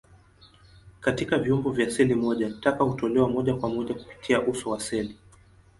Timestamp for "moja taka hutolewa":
2.15-3.29